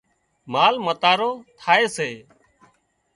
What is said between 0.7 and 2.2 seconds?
متارو ٿائي سي